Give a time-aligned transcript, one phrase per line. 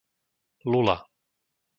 [0.71, 0.97] Lula